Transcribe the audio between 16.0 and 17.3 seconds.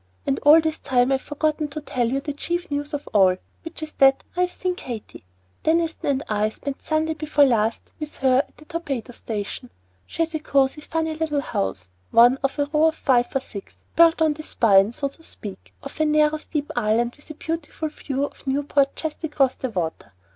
narrow, steep island, with